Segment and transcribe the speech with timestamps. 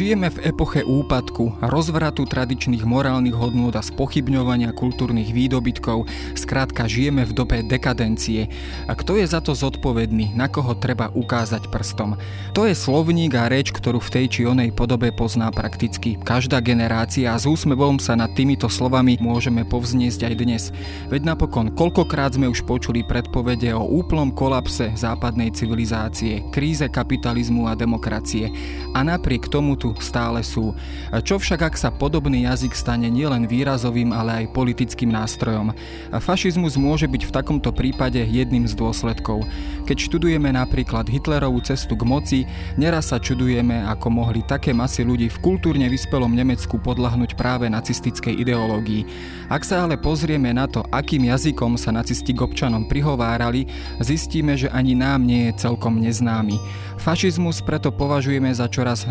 [0.00, 6.08] Žijeme v epoche úpadku, rozvratu tradičných morálnych hodnôt a spochybňovania kultúrnych výdobytkov.
[6.32, 8.48] Skrátka, žijeme v dobe dekadencie.
[8.88, 10.32] A kto je za to zodpovedný?
[10.32, 12.16] Na koho treba ukázať prstom?
[12.56, 17.36] To je slovník a reč, ktorú v tej či onej podobe pozná prakticky každá generácia
[17.36, 20.62] a s úsmevom sa nad týmito slovami môžeme povzniesť aj dnes.
[21.12, 27.76] Veď napokon, koľkokrát sme už počuli predpovede o úplnom kolapse západnej civilizácie, kríze kapitalizmu a
[27.76, 28.48] demokracie.
[28.96, 30.78] A napriek tomu tu stále sú.
[31.10, 35.74] Čo však, ak sa podobný jazyk stane nielen výrazovým, ale aj politickým nástrojom?
[36.22, 39.42] Fašizmus môže byť v takomto prípade jedným z dôsledkov.
[39.90, 42.38] Keď študujeme napríklad Hitlerovú cestu k moci,
[42.78, 48.38] neraz sa čudujeme, ako mohli také masy ľudí v kultúrne vyspelom Nemecku podľahnúť práve nacistickej
[48.38, 49.02] ideológii.
[49.50, 53.66] Ak sa ale pozrieme na to, akým jazykom sa nacisti k občanom prihovárali,
[53.98, 56.54] zistíme, že ani nám nie je celkom neznámy.
[57.00, 59.08] Fašizmus preto považujeme za čoraz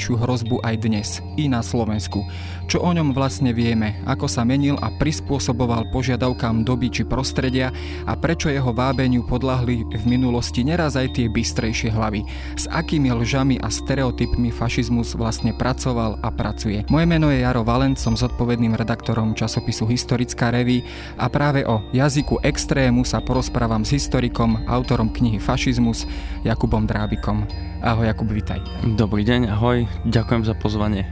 [0.00, 2.24] naliehavejšiu hrozbu aj dnes, i na Slovensku.
[2.70, 7.74] Čo o ňom vlastne vieme, ako sa menil a prispôsoboval požiadavkám doby či prostredia
[8.08, 12.24] a prečo jeho vábeniu podľahli v minulosti neraz aj tie bystrejšie hlavy.
[12.56, 16.86] S akými lžami a stereotypmi fašizmus vlastne pracoval a pracuje.
[16.88, 20.86] Moje meno je Jaro Valent, som zodpovedným redaktorom časopisu Historická reví
[21.18, 26.06] a práve o jazyku extrému sa porozprávam s historikom, autorom knihy Fašizmus
[26.46, 27.20] Jakubom Drábik.
[27.20, 27.44] Jakubikom.
[27.82, 28.60] Ahoj Jakub, vitaj.
[28.96, 31.06] Dobrý deň, ahoj, ďakujem za pozvanie.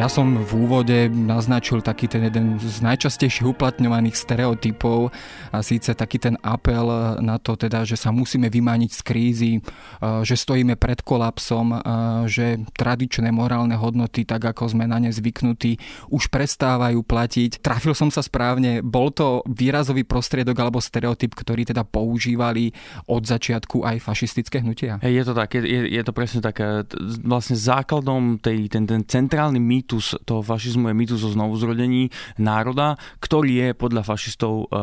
[0.00, 5.12] Ja som v úvode naznačil taký ten jeden z najčastejších uplatňovaných stereotypov
[5.52, 6.88] a síce taký ten apel
[7.20, 9.52] na to teda, že sa musíme vymániť z krízy,
[10.00, 11.84] že stojíme pred kolapsom,
[12.24, 15.76] že tradičné morálne hodnoty, tak ako sme na ne zvyknutí,
[16.08, 17.60] už prestávajú platiť.
[17.60, 22.72] Trafil som sa správne, bol to výrazový prostriedok alebo stereotyp, ktorý teda používali
[23.04, 24.96] od začiatku aj fašistické hnutia?
[25.04, 26.88] Je to tak, je, je to presne tak.
[27.20, 32.94] Vlastne základom tej, ten, ten centrálny mýtus mýtus toho fašizmu je mýtus o znovuzrodení národa,
[33.18, 34.78] ktorý je podľa fašistov e,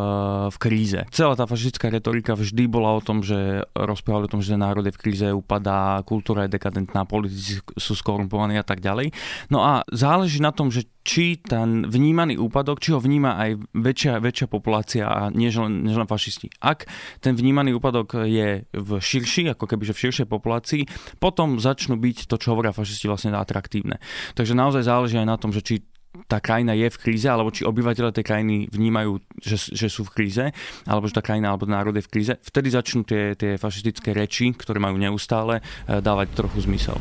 [0.52, 1.00] v kríze.
[1.16, 4.92] Celá tá fašistická retorika vždy bola o tom, že rozprávali o tom, že národ je
[4.92, 9.16] v kríze, upadá, kultúra je dekadentná, politici sú skorumpovaní a tak ďalej.
[9.48, 14.20] No a záleží na tom, že či ten vnímaný úpadok, či ho vníma aj väčšia,
[14.20, 16.52] väčšia populácia a nie len, nie len fašisti.
[16.60, 16.84] Ak
[17.24, 20.84] ten vnímaný úpadok je v širší, ako keby v širšej populácii,
[21.24, 24.04] potom začnú byť to, čo hovoria fašisti, vlastne atraktívne.
[24.36, 25.86] Takže naozaj záleží aj na tom, že či
[26.26, 30.14] tá krajina je v kríze, alebo či obyvateľe tej krajiny vnímajú, že, že sú v
[30.18, 30.50] kríze,
[30.90, 32.34] alebo že tá krajina alebo národ je v kríze.
[32.42, 36.98] Vtedy začnú tie, tie fašistické reči, ktoré majú neustále, eh, dávať trochu zmysel.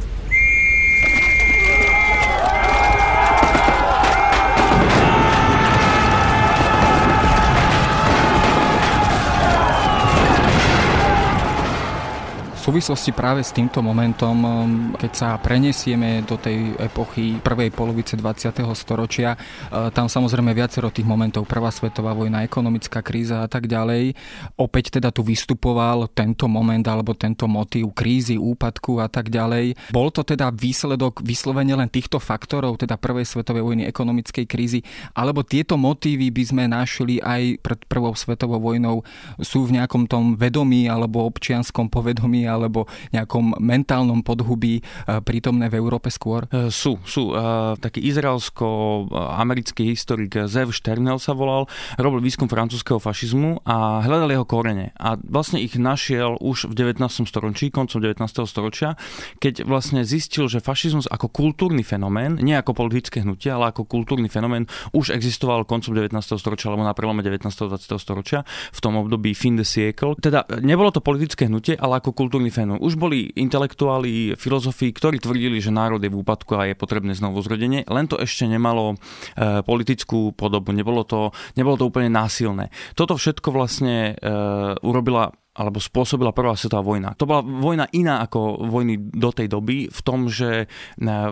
[12.66, 18.58] Súvislosti práve s týmto momentom, um, keď sa prenesieme do tej epochy prvej polovice 20.
[18.74, 24.18] storočia, uh, tam samozrejme viacero tých momentov, prvá svetová vojna, ekonomická kríza a tak ďalej,
[24.58, 29.94] opäť teda tu vystupoval tento moment alebo tento motív krízy, úpadku a tak ďalej.
[29.94, 34.82] Bol to teda výsledok vyslovene len týchto faktorov, teda prvej svetovej vojny, ekonomickej krízy,
[35.14, 39.06] alebo tieto motívy by sme našli aj pred prvou svetovou vojnou,
[39.38, 44.82] sú v nejakom tom vedomí alebo občianskom povedomí alebo nejakom mentálnom podhubí e,
[45.20, 46.48] prítomné v Európe skôr?
[46.48, 47.36] E, sú, sú.
[47.36, 51.68] E, taký izraelsko-americký historik Zev Šternel sa volal,
[52.00, 54.96] robil výskum francúzského fašizmu a hľadal jeho korene.
[54.96, 57.04] A vlastne ich našiel už v 19.
[57.28, 58.20] storočí, koncom 19.
[58.48, 58.96] storočia,
[59.38, 64.32] keď vlastne zistil, že fašizmus ako kultúrny fenomén, nie ako politické hnutie, ale ako kultúrny
[64.32, 64.64] fenomén
[64.96, 66.16] už existoval koncom 19.
[66.40, 67.50] storočia alebo na prelome 19.
[67.50, 67.98] 20.
[68.00, 70.14] storočia v tom období fin de siècle.
[70.22, 72.82] Teda nebolo to politické hnutie, ale ako kultúrny fenomén.
[72.82, 77.40] Už boli intelektuáli, filozofi, ktorí tvrdili, že národ je v úpadku a je potrebné znovu
[77.40, 82.74] zrodenie, len to ešte nemalo e, politickú podobu, nebolo to, nebolo to úplne násilné.
[82.98, 84.34] Toto všetko vlastne e,
[84.82, 87.16] urobila alebo spôsobila prvá svetová vojna.
[87.16, 90.68] To bola vojna iná ako vojny do tej doby v tom, že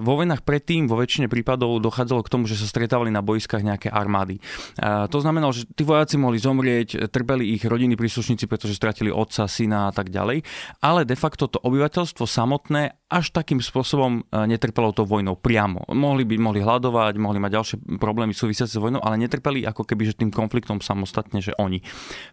[0.00, 3.88] vo vojnách predtým vo väčšine prípadov dochádzalo k tomu, že sa stretávali na boiskách nejaké
[3.92, 4.40] armády.
[4.80, 9.44] A to znamenalo, že tí vojaci mohli zomrieť, trpeli ich rodiny príslušníci, pretože stratili otca,
[9.44, 10.40] syna a tak ďalej,
[10.80, 15.86] ale de facto to obyvateľstvo samotné až takým spôsobom e, netrpelo to vojnou priamo.
[15.92, 20.10] Mohli by mohli hľadovať, mohli mať ďalšie problémy súvisiace s vojnou, ale netrpeli ako keby
[20.10, 21.78] že tým konfliktom samostatne, že oni.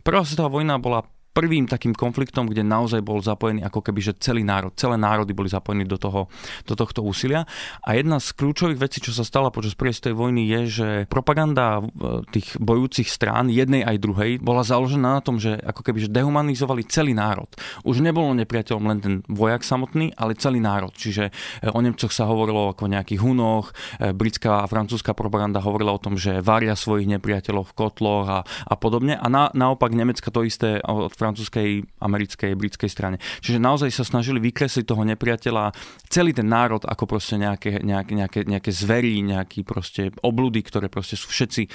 [0.01, 4.43] Prvá svetová vojna bola prvým takým konfliktom, kde naozaj bol zapojený ako keby, že celý
[4.43, 6.27] národ, celé národy boli zapojení do, toho,
[6.67, 7.47] do tohto úsilia.
[7.87, 11.83] A jedna z kľúčových vecí, čo sa stala počas prvej vojny, je, že propaganda
[12.31, 16.83] tých bojúcich strán, jednej aj druhej, bola založená na tom, že ako keby že dehumanizovali
[16.87, 17.47] celý národ.
[17.87, 20.91] Už nebolo nepriateľom len ten vojak samotný, ale celý národ.
[20.91, 25.63] Čiže e, o Nemcoch sa hovorilo ako o nejakých hunoch, e, britská a francúzska propaganda
[25.63, 29.15] hovorila o tom, že varia svojich nepriateľov v kotloch a, a podobne.
[29.15, 33.21] A na, naopak Nemecka to isté od francúzskej, americkej, britskej strane.
[33.45, 35.69] Čiže naozaj sa snažili vykresliť toho nepriateľa,
[36.09, 41.13] celý ten národ ako proste nejaké, nejaké, nejaké, nejaké zverí, nejaký proste obludy, ktoré proste
[41.13, 41.69] sú všetci e,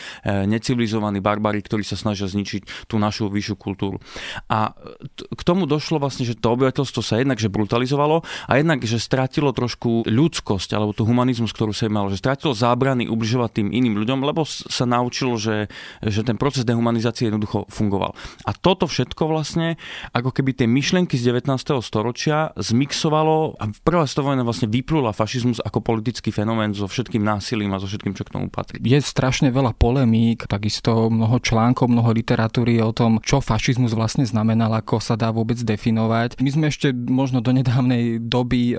[0.50, 4.02] necivilizovaní barbari, ktorí sa snažia zničiť tú našu vyššiu kultúru.
[4.50, 4.74] A
[5.14, 9.52] k tomu došlo vlastne, že to obyvateľstvo sa jednak že brutalizovalo a jednak, že stratilo
[9.52, 14.24] trošku ľudskosť alebo tú humanizmus, ktorú sa malo, že stratilo zábrany ubližovať tým iným ľuďom,
[14.24, 15.68] lebo sa naučilo, že,
[16.00, 18.16] že ten proces dehumanizácie jednoducho fungoval.
[18.48, 19.76] A toto všetko vlastne,
[20.16, 21.52] ako keby tie myšlienky z 19.
[21.84, 27.82] storočia zmixovalo a prvá svetová vlastne vyplula fašizmus ako politický fenomén so všetkým násilím a
[27.82, 28.80] so všetkým, čo k tomu patrí.
[28.80, 34.72] Je strašne veľa polemík, takisto mnoho článkov, mnoho literatúry o tom, čo fašizmus vlastne znamenal,
[34.72, 36.40] ako sa dá vôbec definovať.
[36.40, 38.76] My sme ešte možno do nedávnej doby e,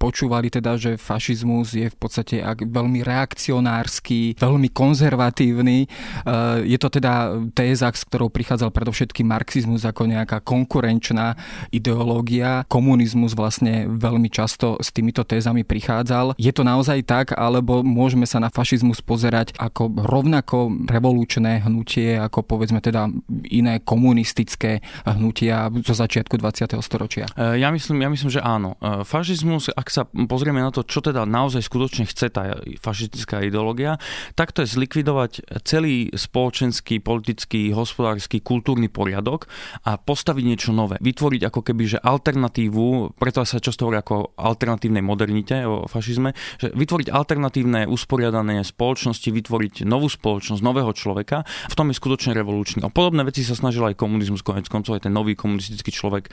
[0.00, 5.84] počúvali teda, že fašizmus je v podstate veľmi reakcionársky, veľmi konzervatívny.
[5.84, 5.88] E,
[6.64, 9.26] je to teda téza, s ktorou prichádzal predovšetkým
[9.58, 11.34] marxizmus ako nejaká konkurenčná
[11.74, 12.62] ideológia.
[12.70, 16.38] Komunizmus vlastne veľmi často s týmito tézami prichádzal.
[16.38, 22.46] Je to naozaj tak, alebo môžeme sa na fašizmus pozerať ako rovnako revolučné hnutie, ako
[22.46, 23.10] povedzme teda
[23.50, 26.78] iné komunistické hnutia zo začiatku 20.
[26.78, 27.26] storočia?
[27.34, 28.78] E, ja myslím, ja myslím, že áno.
[28.78, 33.98] E, fašizmus, ak sa pozrieme na to, čo teda naozaj skutočne chce tá fašistická ideológia,
[34.38, 39.47] tak to je zlikvidovať celý spoločenský, politický, hospodársky, kultúrny poriadok
[39.84, 40.96] a postaviť niečo nové.
[41.02, 46.70] Vytvoriť ako keby, že alternatívu, preto sa často hovorí ako alternatívnej modernite o fašizme, že
[46.72, 52.84] vytvoriť alternatívne usporiadané spoločnosti, vytvoriť novú spoločnosť, nového človeka, v tom je skutočne revolučný.
[52.84, 56.32] A podobné veci sa snažil aj komunizmus, konec koncov aj ten nový komunistický človek, e,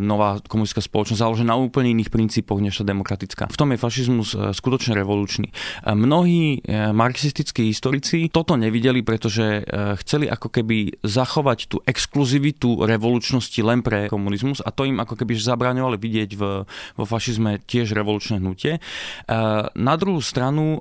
[0.00, 3.52] nová komunistická spoločnosť založená na úplne iných princípoch než tá demokratická.
[3.52, 5.52] V tom je fašizmus e, skutočne revolučný.
[5.52, 5.54] E,
[5.92, 9.64] mnohí marxistickí historici toto nevideli, pretože
[10.00, 11.76] chceli ako keby zachovať tú
[12.22, 16.62] exkluzivitu revolučnosti len pre komunizmus a to im ako keby zabraňovali vidieť v,
[16.94, 18.78] vo fašizme tiež revolučné hnutie.
[19.74, 20.78] Na druhú stranu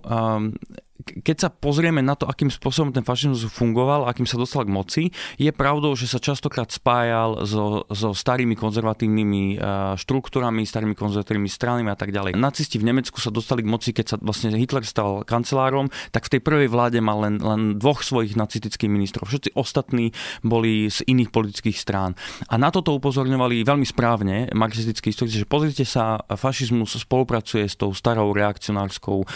[1.01, 5.03] keď sa pozrieme na to, akým spôsobom ten fašizmus fungoval, akým sa dostal k moci,
[5.35, 9.61] je pravdou, že sa častokrát spájal so, so starými konzervatívnymi
[9.97, 12.37] štruktúrami, starými konzervatívnymi stranami a tak ďalej.
[12.37, 16.37] Nacisti v Nemecku sa dostali k moci, keď sa vlastne Hitler stal kancelárom, tak v
[16.37, 19.27] tej prvej vláde mal len, len dvoch svojich nacistických ministrov.
[19.27, 20.13] Všetci ostatní
[20.45, 22.13] boli z iných politických strán.
[22.47, 27.91] A na toto upozorňovali veľmi správne marxistickí historici, že pozrite sa, fašizmus spolupracuje s tou
[27.95, 29.27] starou reakcionárskou e,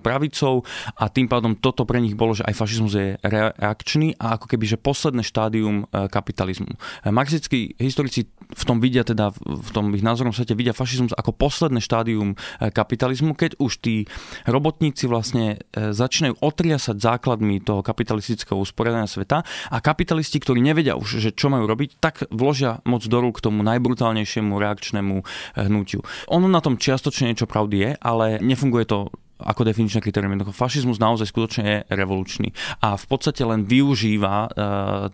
[0.00, 0.62] pravicou
[0.98, 4.50] a a tým pádom toto pre nich bolo, že aj fašizmus je reakčný a ako
[4.50, 6.74] keby, že posledné štádium e, kapitalizmu.
[6.74, 11.30] E, marxistickí historici v tom vidia teda, v tom ich názorom svete vidia fašizmus ako
[11.30, 14.10] posledné štádium e, kapitalizmu, keď už tí
[14.50, 21.30] robotníci vlastne začínajú otriasať základmi toho kapitalistického usporiadania sveta a kapitalisti, ktorí nevedia už, že
[21.30, 25.14] čo majú robiť, tak vložia moc do rúk tomu najbrutálnejšiemu reakčnému
[25.54, 26.02] hnutiu.
[26.34, 28.98] Ono na tom čiastočne niečo pravdy je, ale nefunguje to
[29.40, 30.38] ako definičné kritérium.
[30.48, 34.50] Fašizmus naozaj skutočne je revolučný a v podstate len využíva uh,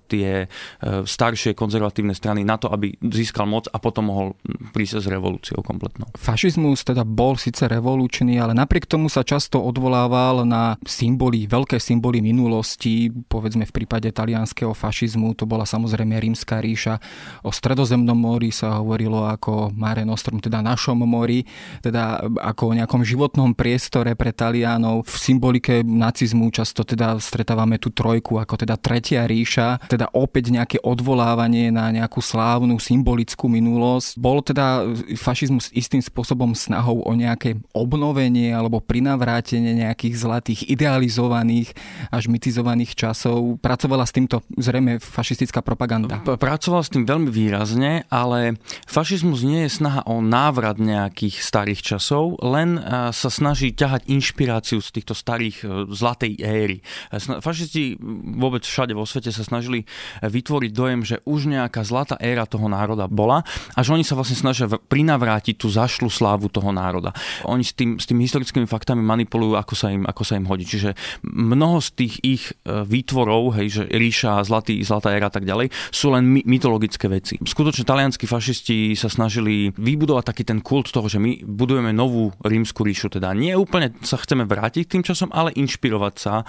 [0.07, 4.26] tie uh, staršie konzervatívne strany na to, aby získal moc a potom mohol
[4.71, 6.07] prísť s revolúciou kompletnou.
[6.14, 12.23] Fašizmus teda bol síce revolučný, ale napriek tomu sa často odvolával na symboly, veľké symboly
[12.23, 17.02] minulosti, povedzme v prípade talianského fašizmu, to bola samozrejme rímska ríša.
[17.43, 21.43] O stredozemnom mori sa hovorilo ako Mare Nostrum, teda našom mori,
[21.83, 25.04] teda ako o nejakom životnom priestore pre Talianov.
[25.09, 30.78] V symbolike nacizmu často teda stretávame tú trojku ako teda tretia ríša, teda opäť nejaké
[30.83, 34.21] odvolávanie na nejakú slávnu symbolickú minulosť.
[34.21, 41.75] Bol teda fašizmus istým spôsobom snahou o nejaké obnovenie alebo prinavrátenie nejakých zlatých idealizovaných
[42.12, 43.59] až mitizovaných časov.
[43.62, 46.21] Pracovala s týmto zrejme fašistická propaganda.
[46.23, 52.38] Pracovala s tým veľmi výrazne, ale fašizmus nie je snaha o návrat nejakých starých časov,
[52.42, 52.81] len
[53.12, 55.63] sa snaží ťahať brať inšpiráciu z týchto starých
[55.95, 56.83] zlatej éry.
[57.15, 57.95] Fašisti
[58.35, 59.87] vôbec všade vo svete sa snažili
[60.23, 64.35] vytvoriť dojem, že už nejaká zlatá éra toho národa bola a že oni sa vlastne
[64.35, 67.15] snažia prinavrátiť tú zašlu slávu toho národa.
[67.47, 70.67] Oni s, tým, s tými historickými faktami manipulujú, ako sa im, ako sa im hodí.
[70.67, 75.47] Čiže mnoho z tých ich e, výtvorov, hej, že ríša, zlatý, zlatá éra a tak
[75.47, 77.39] ďalej, sú len mytologické veci.
[77.39, 82.83] Skutočne talianskí fašisti sa snažili vybudovať taký ten kult toho, že my budujeme novú rímsku
[82.83, 83.13] ríšu.
[83.13, 86.45] Teda nie úplne sa chceme vrátiť k tým časom, ale inšpirovať sa e,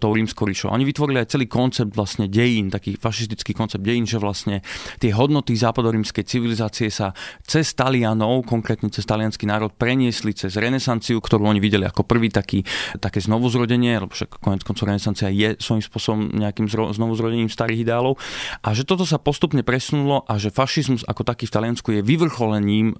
[0.00, 0.72] tou rímskou ríšou.
[0.72, 4.64] Oni vytvorili aj celý koncept vlastne dejín, taký fašistický koncept dejín, že vlastne
[4.96, 7.12] tie hodnoty západorímskej civilizácie sa
[7.44, 12.64] cez Talianov, konkrétne cez talianský národ, preniesli cez renesanciu, ktorú oni videli ako prvý taký,
[13.02, 18.16] také znovuzrodenie, lebo však konec koncov renesancia je svojím spôsobom nejakým znovuzrodením starých ideálov.
[18.62, 22.92] A že toto sa postupne presunulo a že fašizmus ako taký v Taliansku je vyvrcholením
[22.92, 22.96] e,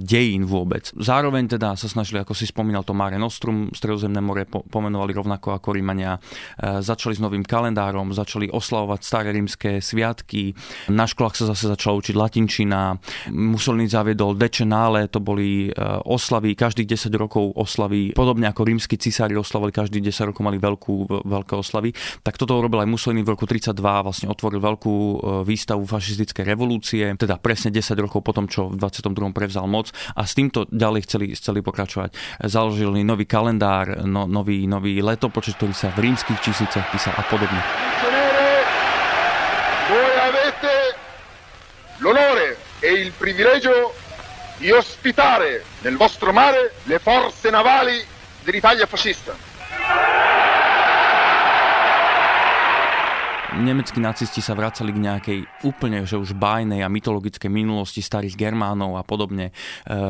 [0.00, 0.88] dejín vôbec.
[0.96, 5.76] Zároveň teda sa snažili, ako si spomínal, to Mare Nostrum, Stredozemné more pomenovali rovnako ako
[5.76, 10.56] Rímania, e, začali s novým kalendárom, začali oslavovať staré rímske sviatky,
[10.88, 12.96] na školách sa zase začala učiť latinčina,
[13.36, 15.76] Mussolini zaviedol Decenale, to boli e,
[16.08, 21.20] oslavy, každých 10 rokov oslavy, podobne ako rímsky cisári oslavovali každých 10 rokov mali veľkú,
[21.28, 21.92] veľké oslavy,
[22.24, 27.12] tak toto robil aj Mussolini v roku 32, vlastne otvoril veľkú e, výstavu fašistické revolúcie,
[27.12, 29.36] teda presne 10 rokov potom, čo v 22.
[29.36, 32.16] prevzal moc a s týmto ďalej chceli, chceli pokračovať.
[32.54, 37.58] Založili nový kalendár, no, nový, nový letopočet, ktorý sa v rímskych číslicach písal a podobne.
[41.98, 43.94] l'onore e il privilegio
[44.58, 48.04] di ospitare nel vostro mare le forze navali
[48.44, 49.53] dell'Italia fascista.
[53.54, 58.98] Nemeckí nacisti sa vracali k nejakej úplne že už bájnej a mytologickej minulosti starých Germánov
[58.98, 59.50] a podobne.
[59.50, 59.52] E,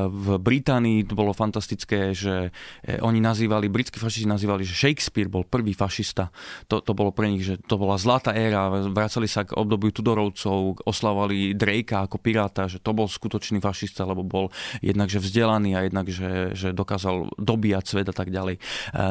[0.08, 2.50] v Británii to bolo fantastické, že
[2.82, 6.32] e, oni nazývali, britskí fašisti nazývali, že Shakespeare bol prvý fašista.
[6.72, 10.82] To, to bolo pre nich, že to bola zlatá éra, vracali sa k obdobiu Tudorovcov,
[10.88, 14.48] oslavovali Drakea ako piráta, že to bol skutočný fašista, lebo bol
[14.80, 18.56] jednak že vzdelaný a jednak, že, že dokázal dobíjať svet a tak ďalej.
[18.56, 18.60] E,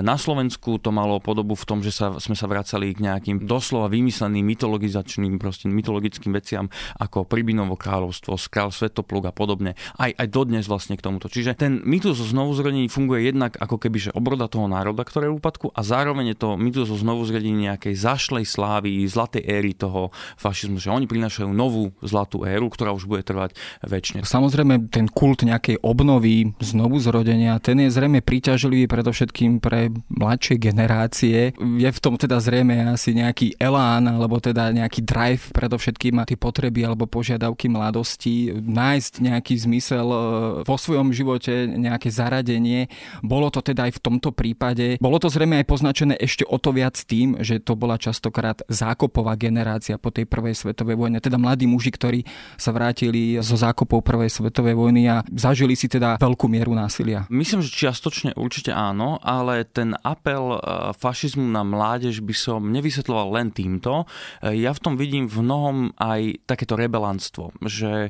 [0.01, 3.87] na Slovensku to malo podobu v tom, že sa, sme sa vracali k nejakým doslova
[3.87, 9.75] vymysleným vymysleným mytologizačným, proste mytologickým veciam ako Pribinovo kráľovstvo, Král Svetopluk a podobne.
[9.99, 11.27] Aj, aj dodnes vlastne k tomuto.
[11.27, 15.33] Čiže ten mýtus o znovuzrodení funguje jednak ako keby, že obroda toho národa, ktoré je
[15.35, 20.13] v úpadku a zároveň je to mýtus o znovuzrodení nejakej zašlej slávy, zlatej éry toho
[20.39, 24.23] fašizmu, že oni prinášajú novú zlatú éru, ktorá už bude trvať väčšine.
[24.23, 31.57] Samozrejme, ten kult nejakej obnovy, znovu zrodenia, ten je zrejme príťažlivý predovšetkým pre mladšie generácie.
[31.57, 36.37] Je v tom teda zrejme asi nejaký elán alebo teda nejaký drive predovšetkým a tie
[36.37, 40.19] potreby alebo požiadavky mladosti, nájsť nejaký zmysel e,
[40.63, 42.87] vo svojom živote, nejaké zaradenie.
[43.25, 45.01] Bolo to teda aj v tomto prípade.
[45.01, 49.33] Bolo to zrejme aj poznačené ešte o to viac tým, že to bola častokrát zákopová
[49.39, 52.19] generácia po tej prvej svetovej vojne, teda mladí muži, ktorí
[52.55, 57.25] sa vrátili zo zákopov prvej svetovej vojny a zažili si teda veľkú mieru násilia.
[57.31, 60.59] Myslím, že čiastočne určite áno, ale ten apel e,
[60.97, 64.02] fašizmu na mládež by som nevysvetloval len týmto,
[64.41, 68.09] ja v tom vidím v mnohom aj takéto rebelantstvo, že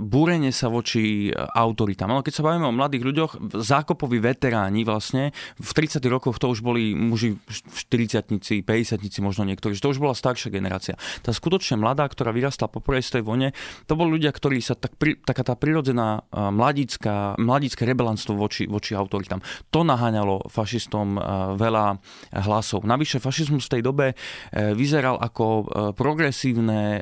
[0.00, 2.10] búrenie sa voči autoritám.
[2.10, 6.64] Ale keď sa bavíme o mladých ľuďoch, zákopoví veteráni vlastne, v 30 rokoch to už
[6.64, 10.94] boli muži 40 50 možno niektorí, že to už bola staršia generácia.
[11.20, 13.48] Tá skutočne mladá, ktorá vyrastla po prvej svojej vojne,
[13.86, 14.94] to boli ľudia, ktorí sa tak,
[15.26, 19.42] taká tá prirodzená mladícka, mladícke rebelantstvo voči, voči autoritám.
[19.70, 21.18] To naháňalo fašistom
[21.56, 21.98] veľa
[22.44, 22.84] hlasov.
[22.86, 24.06] Navyše fašizmus v tej dobe
[24.74, 25.64] vyzeral ako e,
[25.96, 27.00] progresívne e,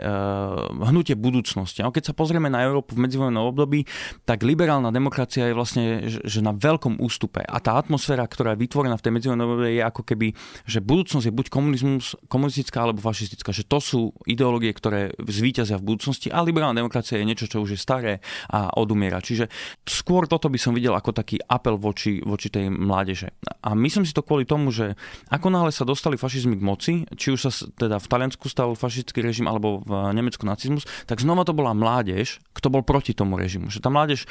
[0.91, 1.83] hnutie budúcnosti.
[1.83, 3.87] Keď sa pozrieme na Európu v medzivojnom období,
[4.27, 7.43] tak liberálna demokracia je vlastne že na veľkom ústupe.
[7.43, 10.29] A tá atmosféra, ktorá je vytvorená v tej medzivojnom období, je ako keby,
[10.67, 13.51] že budúcnosť je buď komunizmus, komunistická alebo fašistická.
[13.51, 17.77] Že to sú ideológie, ktoré zvíťazia v budúcnosti a liberálna demokracia je niečo, čo už
[17.77, 18.13] je staré
[18.51, 19.23] a odumiera.
[19.23, 19.51] Čiže
[19.85, 23.35] skôr toto by som videl ako taký apel voči, voči tej mládeže.
[23.65, 24.95] A myslím si to kvôli tomu, že
[25.29, 29.25] ako náhle sa dostali fašizmy k moci, či už sa teda v Taliansku stal fašistický
[29.25, 33.73] režim alebo v Nemecku nacizmus, tak znova to bola mládež, kto bol proti tomu režimu.
[33.73, 34.29] Že tá mládež,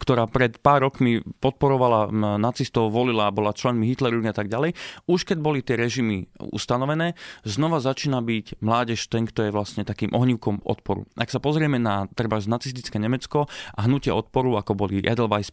[0.00, 4.78] ktorá pred pár rokmi podporovala nacistov, volila, bola členmi Hitleru a tak ďalej,
[5.10, 10.14] už keď boli tie režimy ustanovené, znova začína byť mládež ten, kto je vlastne takým
[10.14, 11.04] ohnívkom odporu.
[11.18, 15.50] Ak sa pozrieme na treba nacistické Nemecko a hnutie odporu, ako boli Edelweiss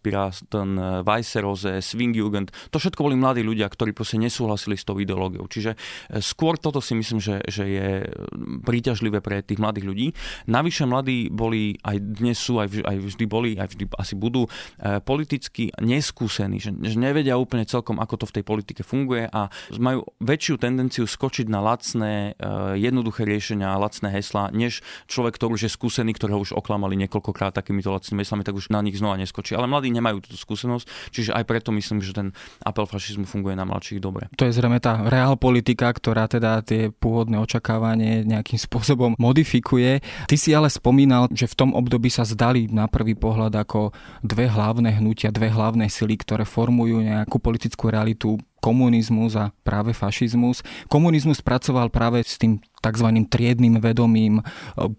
[0.47, 5.49] ten Weisserose, Swingjugend, to všetko boli mladí ľudia, ktorí proste nesúhlasili s tou ideológiou.
[5.49, 5.77] Čiže e,
[6.23, 7.89] skôr toto si myslím, myslím, že, že je
[8.63, 10.07] príťažlivé pre tých mladých ľudí.
[10.47, 15.03] Navyše mladí boli, aj dnes sú, aj, aj vždy boli, aj vždy asi budú e,
[15.03, 20.07] politicky neskúsení, že, že nevedia úplne celkom, ako to v tej politike funguje a majú
[20.23, 24.79] väčšiu tendenciu skočiť na lacné, e, jednoduché riešenia, lacné hesla, než
[25.11, 28.79] človek, ktorý už je skúsený, ktorého už oklamali niekoľkokrát takýmito lacnými heslami, tak už na
[28.79, 29.51] nich znova neskočí.
[29.59, 32.31] Ale mladí nemajú túto skúsenosť, čiže aj preto myslím, že ten
[32.63, 34.31] apel fašizmu funguje na mladších dobre.
[34.39, 40.05] To je zrejme tá reál politika, ktorá teda tie pôvodné očakávanie nejakým spôsobom modifikuje.
[40.29, 43.89] Ty si ale spomínal, že v tom období sa zdali na prvý pohľad ako
[44.22, 50.61] dve hlavné hnutia, dve hlavné sily, ktoré formujú nejakú politickú realitu komunizmus a práve fašizmus.
[50.85, 53.07] Komunizmus pracoval práve s tým tzv.
[53.29, 54.43] triednym vedomím, e,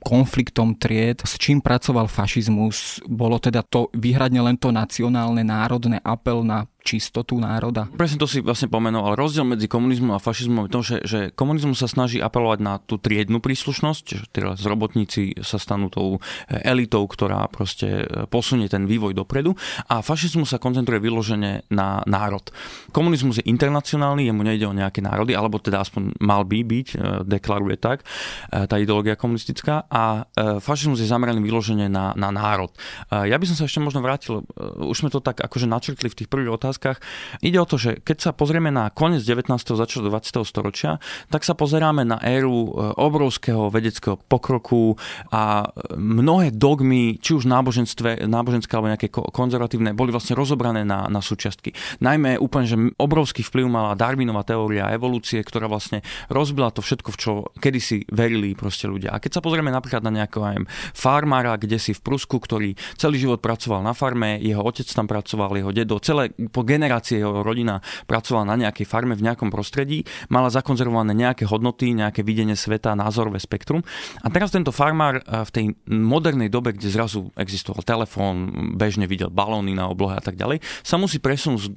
[0.02, 1.23] konfliktom tried.
[1.26, 3.02] S čím pracoval fašizmus?
[3.11, 7.87] Bolo teda to vyhradne len to nacionálne, národné apel na čistotu národa?
[7.95, 9.14] Presne to si vlastne pomenoval.
[9.14, 12.99] Rozdiel medzi komunizmom a fašizmom je to, že, že komunizmus sa snaží apelovať na tú
[12.99, 16.19] triednu príslušnosť, že teda robotníci sa stanú tou
[16.50, 19.54] elitou, ktorá proste e, posunie ten vývoj dopredu
[19.87, 22.42] a fašizmus sa koncentruje vyložene na národ.
[22.90, 26.97] Komunizmus je internacionálny, jemu nejde o nejaké národy, alebo teda aspoň mal by byť, e,
[27.29, 28.09] deklaruje tak,
[28.49, 30.25] e, tá ideológia komunistická a
[30.63, 32.73] fašizmus je zameraný vyložene na, na národ.
[33.11, 34.43] Ja by som sa ešte možno vrátil,
[34.81, 36.99] už sme to tak akože načrtli v tých prvých otázkach.
[37.45, 39.53] Ide o to, že keď sa pozrieme na koniec 19.
[39.53, 40.43] začiatok 20.
[40.47, 44.97] storočia, tak sa pozeráme na éru e, obrovského vedeckého pokroku
[45.29, 51.21] a mnohé dogmy, či už náboženstve, náboženské alebo nejaké konzervatívne, boli vlastne rozobrané na, na
[51.21, 51.75] súčiastky.
[52.01, 57.19] Najmä úplne, že obrovský vplyv mala Darwinová teória evolúcie, ktorá vlastne rozbila to všetko, v
[57.19, 59.13] čo kedysi verili proste ľudia.
[59.15, 60.57] A keď sa pozrieme napríklad na nejakého aj
[60.95, 65.59] farmára, kde si v Prusku, ktorý celý život pracoval na farme, jeho otec tam pracoval,
[65.59, 70.49] jeho dedo, celé po generácie jeho rodina pracovala na nejakej farme v nejakom prostredí, mala
[70.53, 73.83] zakonzervované nejaké hodnoty, nejaké videnie sveta, názorové spektrum.
[74.23, 79.33] A teraz tento farmár eh, v tej modernej dobe, kde zrazu existoval telefón, bežne videl
[79.33, 81.73] balóny na oblohe a tak ďalej, sa musí presunúť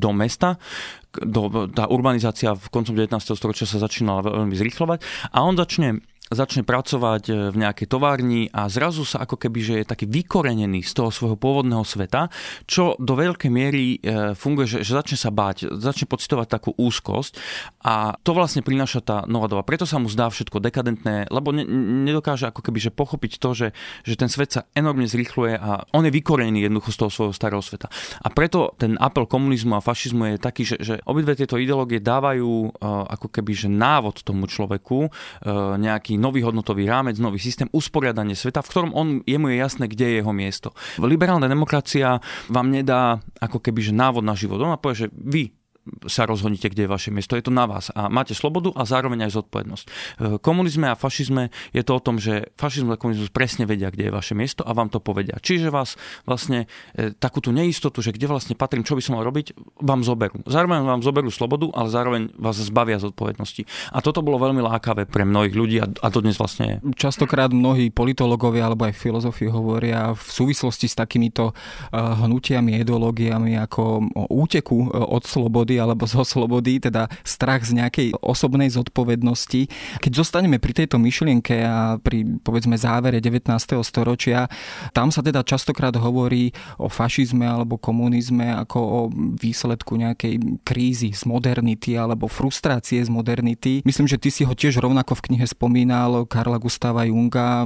[0.00, 0.56] do mesta,
[1.10, 3.34] do, tá urbanizácia v koncom 19.
[3.34, 5.02] storočia sa začínala veľmi zrýchlovať
[5.34, 9.74] a on začne začne pracovať e, v nejakej továrni a zrazu sa ako keby, že
[9.82, 12.30] je taký vykorenený z toho svojho pôvodného sveta,
[12.70, 17.34] čo do veľkej miery e, funguje, že, že začne sa báť, začne pocitovať takú úzkosť
[17.82, 19.66] a to vlastne prináša tá nová doba.
[19.66, 21.66] Preto sa mu zdá všetko dekadentné, lebo ne,
[22.06, 23.68] nedokáže ako keby, že pochopiť to, že,
[24.06, 27.62] že ten svet sa enormne zrýchluje a on je vykorenený jednoducho z toho svojho starého
[27.62, 27.90] sveta.
[28.22, 32.70] A preto ten apel komunizmu a fašizmu je taký, že, že obidve tieto ideológie dávajú
[32.70, 35.10] uh, ako keby, že návod tomu človeku,
[35.80, 40.04] nejaký nový hodnotový rámec, nový systém, usporiadanie sveta, v ktorom on, jemu je jasné, kde
[40.04, 40.76] je jeho miesto.
[41.00, 42.20] Liberálna demokracia
[42.52, 44.60] vám nedá ako keby že návod na život.
[44.60, 45.59] Ona povie, že vy
[46.06, 47.34] sa rozhodnite, kde je vaše miesto.
[47.34, 47.90] Je to na vás.
[47.92, 49.84] A máte slobodu a zároveň aj zodpovednosť.
[50.18, 54.08] V komunizme a fašizme je to o tom, že fašizmus a komunizmus presne vedia, kde
[54.08, 55.36] je vaše miesto a vám to povedia.
[55.42, 59.26] Čiže vás vlastne e, takú tú neistotu, že kde vlastne patrím, čo by som mal
[59.26, 60.44] robiť, vám zoberú.
[60.46, 63.66] Zároveň vám zoberú slobodu, ale zároveň vás zbavia zodpovednosti.
[63.90, 66.76] A toto bolo veľmi lákavé pre mnohých ľudí a, a to vlastne je.
[66.94, 71.54] Častokrát mnohí politológovia alebo aj filozofi hovoria v súvislosti s takýmito e,
[71.96, 73.82] hnutiami, ideológiami ako
[74.14, 79.66] o úteku e, od slobody alebo zo slobody, teda strach z nejakej osobnej zodpovednosti.
[80.04, 83.48] Keď zostaneme pri tejto myšlienke a pri povedzme závere 19.
[83.80, 84.46] storočia,
[84.92, 89.00] tam sa teda častokrát hovorí o fašizme alebo komunizme ako o
[89.40, 93.82] výsledku nejakej krízy z modernity alebo frustrácie z modernity.
[93.82, 97.64] Myslím, že ty si ho tiež rovnako v knihe spomínal Karla Gustava Junga,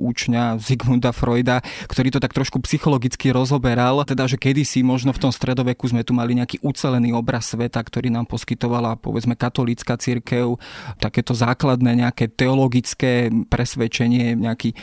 [0.00, 5.32] účňa Zigmunda Freuda, ktorý to tak trošku psychologicky rozoberal, teda že kedysi možno v tom
[5.32, 10.60] stredoveku sme tu mali nejaký ucelený obraz sveta, ktorý nám poskytovala povedzme katolícka církev,
[11.00, 14.76] takéto základné nejaké teologické presvedčenie, nejaký e,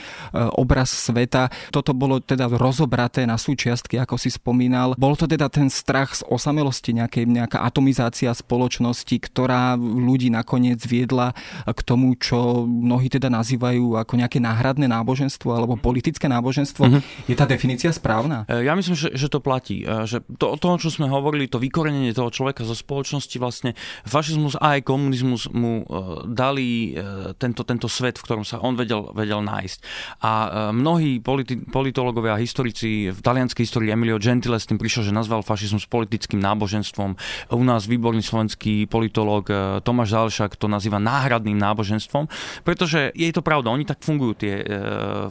[0.58, 1.54] obraz sveta.
[1.70, 4.98] Toto bolo teda rozobraté na súčiastky, ako si spomínal.
[4.98, 11.38] Bol to teda ten strach z osamelosti, nejakej, nejaká atomizácia spoločnosti, ktorá ľudí nakoniec viedla
[11.67, 16.84] k tomu, čo mnohí teda nazývajú ako nejaké náhradné náboženstvo alebo politické náboženstvo.
[16.88, 17.30] Mm-hmm.
[17.30, 18.48] Je tá definícia správna?
[18.50, 19.84] E, ja myslím, že, že to platí.
[19.84, 23.76] E, že to, to, čo sme hovorili, to vykorenenie toho človeka človeka zo spoločnosti vlastne
[24.08, 25.86] fašizmus a aj komunizmus mu e,
[26.32, 29.80] dali e, tento, tento svet, v ktorom sa on vedel, vedel nájsť.
[30.24, 35.12] A e, mnohí politi- politológovia a historici v talianskej histórii Emilio Gentile s tým prišiel,
[35.12, 37.20] že nazval fašizmus politickým náboženstvom.
[37.52, 39.52] U nás výborný slovenský politológ
[39.84, 42.32] Tomáš Zálšak to nazýva náhradným náboženstvom,
[42.64, 44.64] pretože je to pravda, oni tak fungujú tie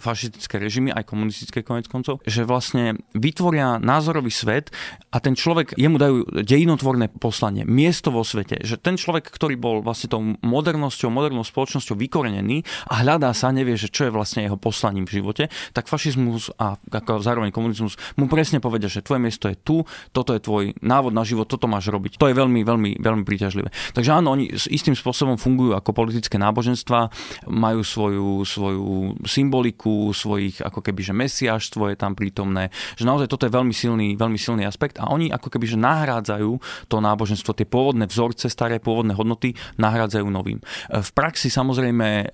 [0.05, 4.69] fašistické režimy, aj komunistické konec koncov, že vlastne vytvoria názorový svet
[5.15, 9.55] a ten človek, jemu dajú dejinotvorné národné poslanie, miesto vo svete, že ten človek, ktorý
[9.57, 14.45] bol vlastne tou modernosťou, modernou spoločnosťou vykorenený a hľadá sa, nevie, že čo je vlastne
[14.45, 19.23] jeho poslaním v živote, tak fašizmus a ako zároveň komunizmus mu presne povedia, že tvoje
[19.23, 22.19] miesto je tu, toto je tvoj návod na život, toto máš robiť.
[22.19, 23.71] To je veľmi, veľmi, veľmi príťažlivé.
[23.95, 27.11] Takže áno, oni s istým spôsobom fungujú ako politické náboženstva,
[27.49, 28.87] majú svoju, svoju
[29.25, 34.17] symboliku, svojich ako keby, že mesiaštvo je tam prítomné, že naozaj toto je veľmi silný,
[34.17, 36.51] veľmi silný aspekt a oni ako keby, že nahrádzajú
[36.89, 40.59] to náboženstvo, tie pôvodné vzorce, staré pôvodné hodnoty nahrádzajú novým.
[40.91, 42.25] V praxi samozrejme e,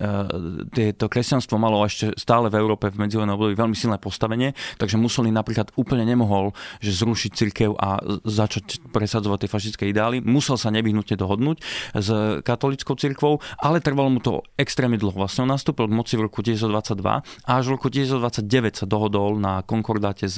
[0.69, 5.33] tieto kresťanstvo malo ešte stále v Európe v medzivojnom období veľmi silné postavenie, takže Mussolini
[5.33, 7.97] napríklad úplne nemohol že zrušiť cirkev a
[8.27, 10.21] začať presadzovať tie fašistické ideály.
[10.21, 11.57] Musel sa nevyhnutne dohodnúť
[11.97, 12.09] s
[12.45, 15.15] katolickou cirkvou, ale trvalo mu to extrémne dlho.
[15.15, 19.41] Vlastne on nastúpil k moci v roku 1922 a až v roku 1929 sa dohodol
[19.41, 20.37] na konkordáte s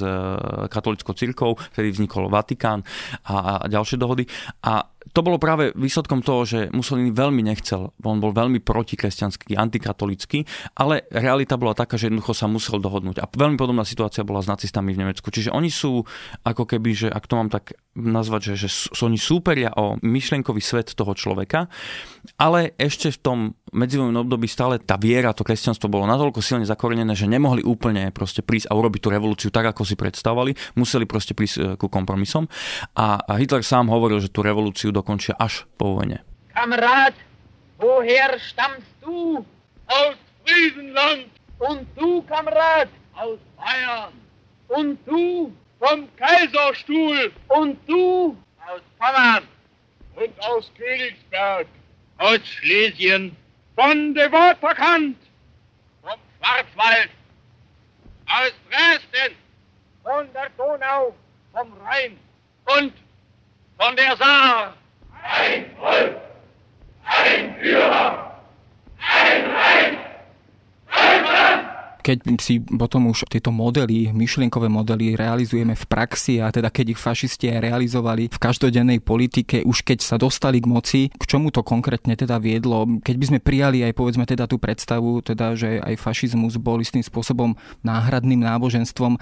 [0.72, 2.80] katolickou cirkvou, ktorý vznikol Vatikán
[3.28, 4.15] a, a ďalšie dohody.
[4.62, 10.42] A to bolo práve výsledkom toho, že Mussolini veľmi nechcel, on bol veľmi protikresťanský, antikatolický,
[10.74, 13.22] ale realita bola taká, že jednoducho sa musel dohodnúť.
[13.22, 15.30] A veľmi podobná situácia bola s nacistami v Nemecku.
[15.30, 16.02] Čiže oni sú
[16.42, 20.60] ako keby, že ak to mám tak nazvať, že, že sú, oni súperia o myšlienkový
[20.60, 21.72] svet toho človeka,
[22.36, 23.38] ale ešte v tom
[23.72, 28.44] medzivojnom období stále tá viera, to kresťanstvo bolo natoľko silne zakorenené, že nemohli úplne proste
[28.44, 32.48] prísť a urobiť tú revolúciu tak, ako si predstavovali, museli proste prísť e, ku kompromisom.
[32.96, 36.24] A Hitler sám hovoril, že tú revolúciu dokončia až po vojne.
[36.56, 37.12] Kamarát,
[37.76, 39.44] woher stammst du?
[39.86, 41.28] Aus Friesenland.
[41.58, 42.88] Und du, Kamerad?
[43.14, 44.12] Aus Bayern.
[44.68, 45.52] Und du?
[45.78, 47.32] Vom Kaiserstuhl.
[47.48, 48.36] Und du?
[48.66, 49.44] Aus Pommern.
[50.16, 51.66] Und aus Königsberg.
[52.18, 53.36] Aus Schlesien.
[53.74, 55.18] Von der Wortverkannt.
[56.02, 57.10] Vom Schwarzwald.
[58.26, 59.36] Aus Dresden.
[60.02, 61.14] Von der Donau.
[61.52, 62.18] Vom Rhein.
[62.64, 62.92] Und
[63.78, 64.74] von der Saar.
[65.22, 66.16] Ein Volk,
[67.04, 68.40] ein Führer,
[68.98, 69.98] ein Reich.
[72.06, 77.00] Keď si potom už tieto modely, myšlienkové modely realizujeme v praxi a teda keď ich
[77.02, 81.66] fašisti aj realizovali v každodennej politike, už keď sa dostali k moci, k čomu to
[81.66, 82.86] konkrétne teda viedlo?
[83.02, 87.02] Keď by sme prijali aj povedzme teda tú predstavu, teda, že aj fašizmus bol istým
[87.02, 89.18] spôsobom náhradným náboženstvom,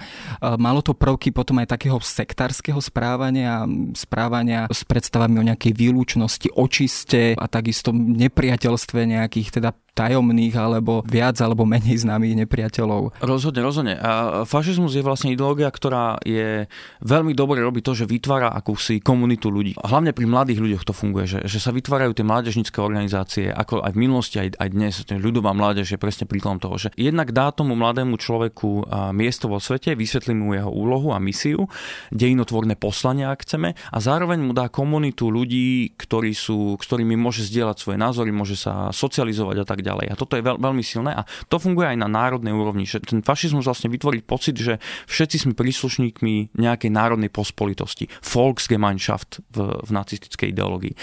[0.61, 3.65] malo to prvky potom aj takého sektárskeho správania,
[3.97, 11.39] správania s predstavami o nejakej výlučnosti, očiste a takisto nepriateľstve nejakých teda tajomných alebo viac
[11.39, 12.74] alebo menej známych nepriateľov.
[13.23, 13.93] Rozhodne, rozhodne.
[13.95, 16.67] A fašizmus je vlastne ideológia, ktorá je
[17.05, 19.77] veľmi dobre robí to, že vytvára akúsi komunitu ľudí.
[19.79, 23.91] Hlavne pri mladých ľuďoch to funguje, že, že sa vytvárajú tie mládežnické organizácie, ako aj
[23.93, 24.93] v minulosti, aj, aj dnes.
[25.07, 29.93] Ľudová mládež je presne príkladom toho, že jednak dá tomu mladému človeku miesto vo svete,
[29.93, 31.69] vysvetlí mu jeho úlohu a misiu,
[32.09, 37.77] dejinotvorné poslania, ak chceme, a zároveň mu dá komunitu ľudí, ktorí sú, ktorými môže zdieľať
[37.77, 40.09] svoje názory, môže sa socializovať a tak ďalej.
[40.11, 43.21] A toto je veľ, veľmi silné a to funguje aj na národnej úrovni, že ten
[43.21, 48.09] fašizmus vlastne vytvorí pocit, že všetci sme príslušníkmi nejakej národnej pospolitosti.
[48.23, 50.93] Volksgemeinschaft v, v nacistickej ideológii.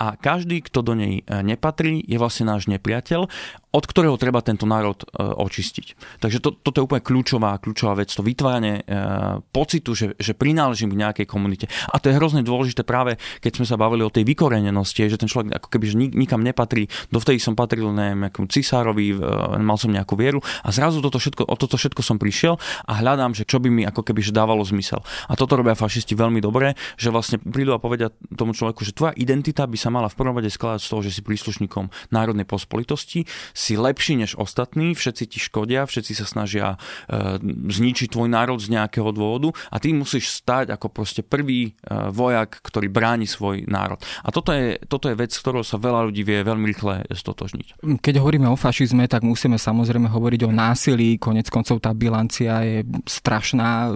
[0.00, 3.28] A každý, kto do nej e, nepatrí, je vlastne náš nepriateľ
[3.70, 6.18] od ktorého treba tento národ e, očistiť.
[6.18, 8.98] Takže to, toto je úplne kľúčová, kľúčová vec, to vytváranie e,
[9.54, 11.70] pocitu, že, že prináležím k nejakej komunite.
[11.86, 15.30] A to je hrozne dôležité práve, keď sme sa bavili o tej vykorenenosti, že ten
[15.30, 16.90] človek ako keby že nikam nepatrí.
[17.14, 19.16] Dovtedy som patril nejakému cisárovi, e,
[19.62, 22.54] mal som nejakú vieru a zrazu toto všetko, o toto všetko som prišiel
[22.86, 25.02] a hľadám, že čo by mi ako keby dávalo zmysel.
[25.26, 29.10] A toto robia fašisti veľmi dobre, že vlastne prídu a povedia tomu človeku, že tvoja
[29.18, 33.26] identita by sa mala v prvom rade skladať z toho, že si príslušníkom národnej pospolitosti,
[33.50, 36.78] si lepší než ostatní, všetci ti škodia, všetci sa snažia
[37.10, 41.90] e, zničiť tvoj národ z nejakého dôvodu a ty musíš stať ako proste prvý e,
[42.14, 43.98] vojak, ktorý bráni svoj národ.
[44.22, 47.82] A toto je, toto je vec, ktorou sa veľa ľudí vie veľmi rýchle stotožniť.
[47.98, 50.99] Keď hovoríme o fašizme, tak musíme samozrejme hovoriť o násilí.
[51.16, 53.92] Konec koncov tá bilancia je strašná.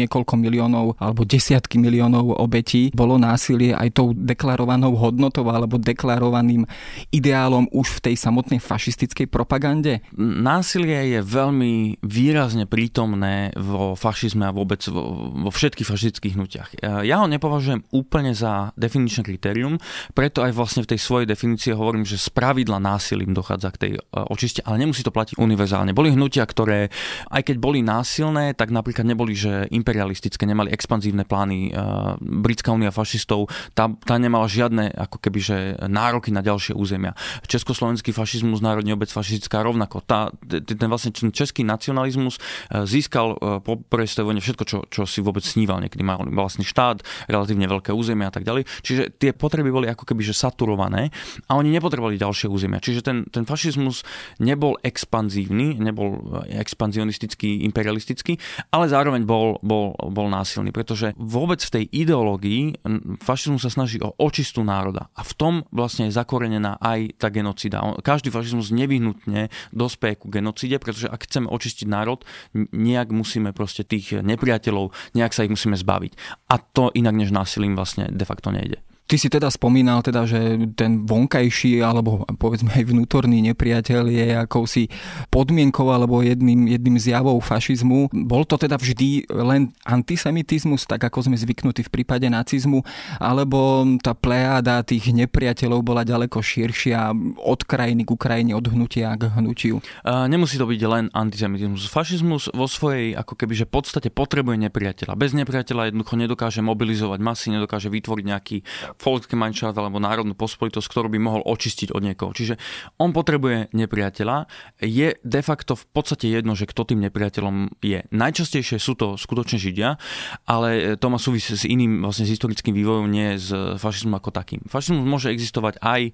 [0.00, 6.64] Niekoľko miliónov alebo desiatky miliónov obetí bolo násilie aj tou deklarovanou hodnotou alebo deklarovaným
[7.10, 10.04] ideálom už v tej samotnej fašistickej propagande?
[10.18, 16.68] Násilie je veľmi výrazne prítomné vo fašizme a vôbec vo, vo všetkých fašistických hnutiach.
[17.04, 19.76] Ja ho nepovažujem úplne za definičné kritérium,
[20.14, 23.92] preto aj vlastne v tej svojej definícii hovorím, že z pravidla násilím dochádza k tej
[23.98, 25.90] e, očiste, ale nemusí to platiť univerzálne.
[25.90, 26.94] Boli hnutia, ktoré,
[27.34, 31.70] aj keď boli násilné, tak napríklad neboli, že imperialistické, nemali expanzívne plány.
[31.70, 31.82] E,
[32.20, 35.56] Britská únia fašistov, tá, tá nemala žiadne ako keby, že
[35.90, 37.16] nároky na ďalšie územia.
[37.50, 40.04] Československý fašizmus, národný obec fašistická rovnako.
[40.06, 42.38] Tá, ten vlastne český nacionalizmus
[42.70, 45.80] získal po prvej všetko, čo, čo si vôbec sníval.
[45.80, 48.68] Niekedy mal vlastný štát, relatívne veľké územia a tak ďalej.
[48.84, 51.08] Čiže tie potreby boli ako keby že saturované
[51.48, 52.82] a oni nepotrebovali ďalšie územia.
[52.82, 54.02] Čiže ten, ten fašizmus
[54.42, 58.36] nebol expanzívny, nebol eh, expanzionistický, imperialistický,
[58.70, 62.84] ale zároveň bol, bol, bol násilný, pretože vôbec v tej ideológii
[63.24, 67.80] fašizmus sa snaží o očistú národa a v tom vlastne je zakorenená aj tá genocida.
[68.04, 72.22] Každý fašizmus nevyhnutne dospeje ku genocide, pretože ak chceme očistiť národ,
[72.54, 76.12] nejak musíme proste tých nepriateľov, nejak sa ich musíme zbaviť.
[76.50, 78.89] A to inak než násilím vlastne de facto nejde.
[79.10, 84.86] Ty si teda spomínal, teda, že ten vonkajší alebo povedzme aj vnútorný nepriateľ je akousi
[85.34, 88.06] podmienkou alebo jedným, jedným zjavou fašizmu.
[88.14, 92.86] Bol to teda vždy len antisemitizmus, tak ako sme zvyknutí v prípade nacizmu,
[93.18, 97.10] alebo tá plejáda tých nepriateľov bola ďaleko širšia
[97.42, 99.82] od krajiny k Ukrajine, od hnutia k hnutiu?
[100.06, 101.90] Nemusí to byť len antisemitizmus.
[101.90, 105.18] Fašizmus vo svojej ako keby, že podstate potrebuje nepriateľa.
[105.18, 108.58] Bez nepriateľa jednoducho nedokáže mobilizovať masy, nedokáže vytvoriť nejaký
[109.00, 112.36] Volksgemeinschaft alebo národnú pospolitosť, ktorú by mohol očistiť od niekoho.
[112.36, 112.60] Čiže
[113.00, 114.44] on potrebuje nepriateľa.
[114.84, 118.04] Je de facto v podstate jedno, že kto tým nepriateľom je.
[118.12, 119.96] Najčastejšie sú to skutočne Židia,
[120.44, 123.48] ale to má súvisí s iným vlastne s historickým vývojom, nie s
[123.80, 124.60] fašizmom ako takým.
[124.68, 126.12] Fašizmus môže existovať aj e,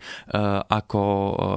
[0.71, 1.01] ako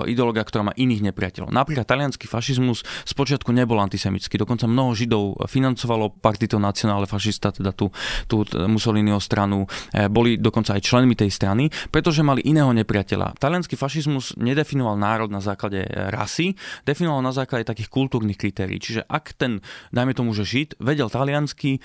[0.05, 1.53] e, ideológia, ktorá má iných nepriateľov.
[1.53, 7.93] Napríklad talianský fašizmus spočiatku nebol antisemický, dokonca mnoho Židov financovalo Partito Nacionale Fašista, teda tú,
[8.25, 9.67] tú Mussoliniho stranu.
[9.91, 13.35] E, boli dokonca aj členmi tej strany, pretože mali iného nepriateľa.
[13.35, 16.55] Talianský fašizmus nedefinoval národ na základe e, rasy,
[16.87, 18.79] definoval na základe takých kultúrnych kritérií.
[18.79, 19.59] Čiže ak ten,
[19.91, 21.79] dajme tomu, že Žid, vedel taliansky, e,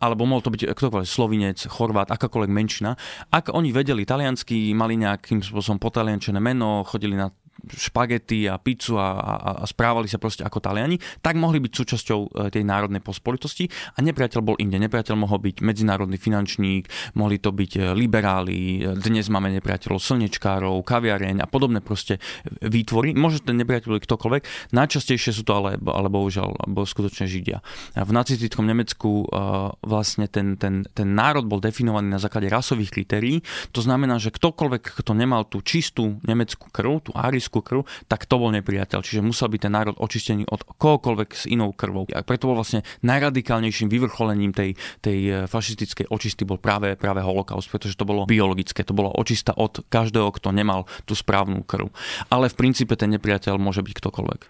[0.00, 2.96] alebo mohol to byť ktokoľvek slovinec, chorvát, akákoľvek menšina,
[3.28, 7.28] ak oni vedeli taliansky, mali nejakým spôsobom potaliančené meno, chodili na
[7.64, 12.20] špagety a pizzu a, a, a správali sa proste ako Taliani, tak mohli byť súčasťou
[12.20, 14.78] e, tej národnej pospolitosti a nepriateľ bol inde.
[14.78, 16.88] Nepriateľ mohol byť medzinárodný finančník,
[17.18, 22.22] mohli to byť e, liberáli, dnes máme nepriateľov slnečkárov, kaviareň a podobné proste
[22.62, 23.16] výtvory.
[23.16, 24.42] Môže ten nepriateľ byť ktokoľvek.
[24.76, 27.62] Najčastejšie sú to ale, ale bohužiaľ bo skutočne Židia.
[27.96, 29.26] V nacistickom Nemecku
[29.82, 33.40] vlastne ten, ten, ten národ bol definovaný na základe rasových kritérií.
[33.72, 37.80] To znamená, že ktokoľvek, kto nemal tú čistú nemeckú krv, tú arisku nemeckú krv,
[38.10, 39.06] tak to bol nepriateľ.
[39.06, 42.10] Čiže musel byť ten národ očistený od kohokoľvek s inou krvou.
[42.10, 47.70] A preto bol vlastne najradikálnejším vyvrcholením tej, tej e, fašistickej očisty bol práve, práve holokaust,
[47.70, 51.94] pretože to bolo biologické, to bolo očista od každého, kto nemal tú správnu krv.
[52.34, 54.40] Ale v princípe ten nepriateľ môže byť ktokoľvek.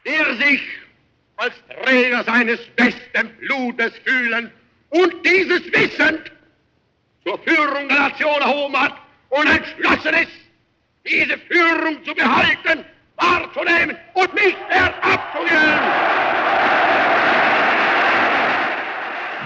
[1.36, 4.48] Als Träger seines besten Blutes fühlen
[4.88, 6.32] und dieses wissend
[7.20, 8.96] zur Führung der Nation erhoben hat
[9.28, 10.45] und entschlossen ist,
[11.08, 12.84] diese Führung zu behalten
[13.16, 16.25] wahrzunehmen und nicht mehr abzugeben.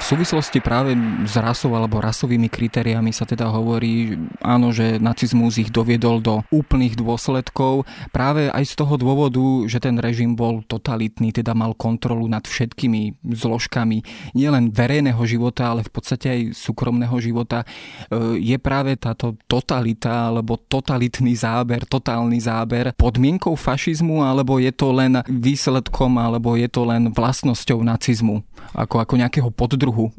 [0.00, 0.96] V súvislosti práve
[1.28, 6.96] s rasou alebo rasovými kritériami sa teda hovorí, áno, že nacizmus ich doviedol do úplných
[6.96, 12.48] dôsledkov práve aj z toho dôvodu, že ten režim bol totalitný, teda mal kontrolu nad
[12.48, 14.00] všetkými zložkami
[14.32, 17.68] nielen verejného života, ale v podstate aj súkromného života.
[18.08, 24.96] E, je práve táto totalita alebo totalitný záber, totálny záber podmienkou fašizmu alebo je to
[24.96, 28.40] len výsledkom alebo je to len vlastnosťou nacizmu
[28.74, 30.10] ako, ako nejakého poddruhu druhu?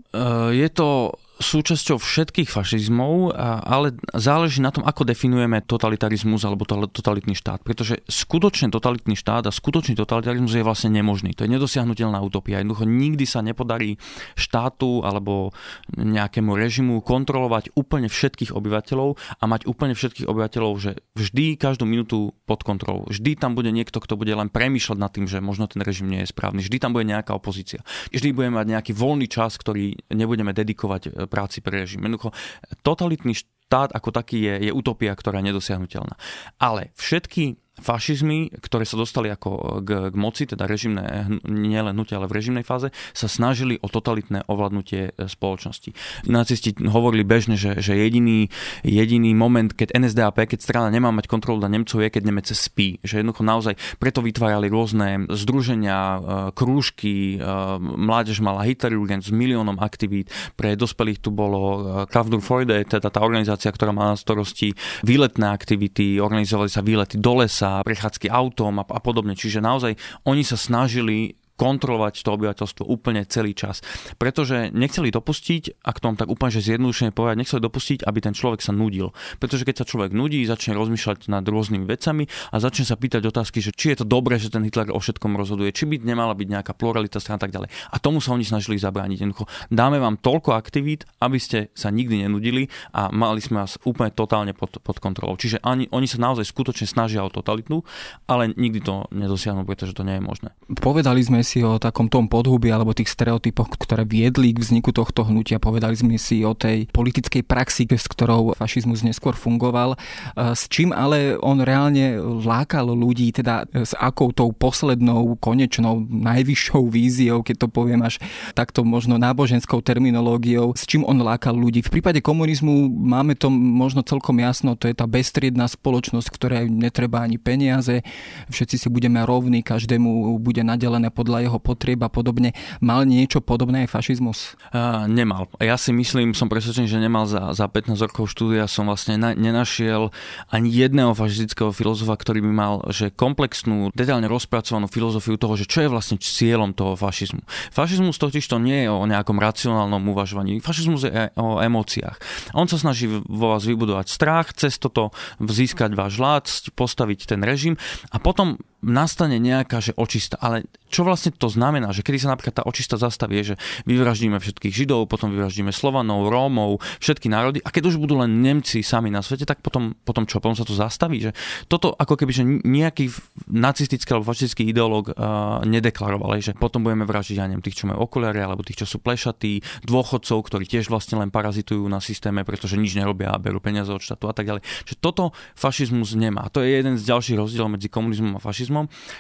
[0.51, 3.34] Je to súčasťou všetkých fašizmov,
[3.65, 7.65] ale záleží na tom, ako definujeme totalitarizmus alebo totalitný štát.
[7.65, 11.34] Pretože skutočne totalitný štát a skutočný totalitarizmus je vlastne nemožný.
[11.36, 12.62] To je nedosiahnutelná utopia.
[12.62, 13.97] Jednoducho nikdy sa nepodarí
[14.38, 15.51] štátu alebo
[15.97, 22.38] nejakému režimu kontrolovať úplne všetkých obyvateľov a mať úplne všetkých obyvateľov, že vždy každú minútu
[22.45, 23.10] pod kontrolou.
[23.10, 26.21] Vždy tam bude niekto, kto bude len premýšľať nad tým, že možno ten režim nie
[26.23, 26.62] je správny.
[26.62, 27.82] Vždy tam bude nejaká opozícia.
[28.13, 32.04] Vždy budeme mať nejaký voľný čas, ktorý nebudeme dedikovať e, práci pre režim.
[32.04, 32.36] Jednoducho,
[32.84, 36.20] totalitný štát ako taký je, je utopia, ktorá je nedosiahnutelná.
[36.60, 42.27] Ale všetky fašizmy, ktoré sa dostali ako k, k moci, teda režimné, nielen hnutia, ale
[42.27, 45.95] v režimnej fáze, sa snažili o totalitné ovládnutie e, spoločnosti.
[46.27, 48.51] Nacisti hovorili bežne, že, že jediný,
[48.84, 52.99] jediný moment, keď NSDAP, keď strana nemá mať kontrolu na Nemcov, je, keď Nemec spí.
[53.07, 56.19] Že jednoducho naozaj preto vytvárali rôzne združenia, e,
[56.51, 57.47] krúžky, e,
[57.81, 60.27] mládež mala Hitlerjugend s miliónom aktivít,
[60.60, 64.75] pre dospelých tu bolo Kraft Freude, teda tá organizácia, ktorá má na starosti
[65.07, 69.34] výletné aktivity, organizovali sa výlety do lesa, mesta, prechádzky autom a, a podobne.
[69.34, 69.95] Čiže naozaj
[70.27, 73.86] oni sa snažili kontrolovať to obyvateľstvo úplne celý čas.
[74.17, 78.65] Pretože nechceli dopustiť, ak tom tak úplne že zjednodušene povedať, nechceli dopustiť, aby ten človek
[78.65, 79.13] sa nudil.
[79.38, 83.62] Pretože keď sa človek nudí, začne rozmýšľať nad rôznymi vecami a začne sa pýtať otázky,
[83.62, 86.47] že či je to dobré, že ten Hitler o všetkom rozhoduje, či by nemala byť
[86.50, 87.69] nejaká pluralita strana a tak ďalej.
[87.93, 89.21] A tomu sa oni snažili zabrániť.
[89.21, 94.10] Jednoducho, dáme vám toľko aktivít, aby ste sa nikdy nenudili a mali sme vás úplne
[94.10, 95.38] totálne pod, pod kontrolou.
[95.38, 97.84] Čiže ani, oni sa naozaj skutočne snažia o totalitu,
[98.26, 100.50] ale nikdy to nedosiahnu, pretože to nie je možné.
[100.80, 105.27] Povedali sme si o takom tom podhubi alebo tých stereotypoch, ktoré viedli k vzniku tohto
[105.27, 105.59] hnutia.
[105.59, 109.99] Povedali sme si o tej politickej praxi, s ktorou fašizmus neskôr fungoval.
[109.99, 116.87] E, s čím ale on reálne lákal ľudí, teda s akou tou poslednou, konečnou, najvyššou
[116.87, 118.21] víziou, keď to poviem až
[118.55, 121.81] takto možno náboženskou terminológiou, s čím on lákal ľudí.
[121.81, 127.25] V prípade komunizmu máme to možno celkom jasno, to je tá bestriedná spoločnosť, ktorej netreba
[127.25, 128.05] ani peniaze,
[128.53, 132.54] všetci si budeme rovní, každému bude nadelené podľa jeho potrieb a podobne.
[132.80, 134.56] Mal niečo podobné aj fašizmus?
[134.71, 135.49] Uh, nemal.
[135.58, 139.34] Ja si myslím, som presvedčený, že nemal za, za 15 rokov štúdia som vlastne na,
[139.34, 140.13] nenašiel
[140.49, 145.86] ani jedného fašistického filozofa, ktorý by mal že komplexnú, detailne rozpracovanú filozofiu toho, že čo
[145.86, 147.41] je vlastne cieľom toho fašizmu.
[147.73, 150.62] Fašizmus totiž to nie je o nejakom racionálnom uvažovaní.
[150.62, 152.17] Fašizmus je o emóciách.
[152.54, 157.75] On sa snaží vo vás vybudovať strach, cez toto získať váš vlád, postaviť ten režim
[158.13, 160.38] a potom nastane nejaká že očista.
[160.41, 161.96] Ale čo vlastne to znamená?
[161.96, 163.56] Že kedy sa napríklad tá očista zastaví, že
[163.88, 168.84] vyvraždíme všetkých Židov, potom vyvraždíme Slovanov, Rómov, všetky národy a keď už budú len Nemci
[168.84, 170.44] sami na svete, tak potom, potom čo?
[170.44, 171.24] Potom sa to zastaví?
[171.24, 171.32] Že
[171.72, 173.08] toto ako keby, že nejaký
[173.48, 178.04] nacistický alebo fašistický ideológ uh, nedeklaroval, že potom budeme vražiť, ja neviem, tých, čo majú
[178.04, 182.80] okuliare, alebo tých, čo sú plešatí, dôchodcov, ktorí tiež vlastne len parazitujú na systéme, pretože
[182.80, 184.63] nič nerobia a berú peniaze od štátu a tak ďalej.
[184.88, 185.24] Že toto
[185.56, 186.48] fašizmus nemá.
[186.52, 188.70] To je jeden z ďalších rozdielov medzi komunizmom a fašizmom,